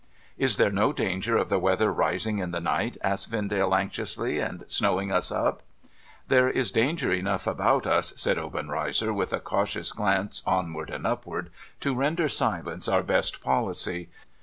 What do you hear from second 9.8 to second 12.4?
glance onward and upward,' to render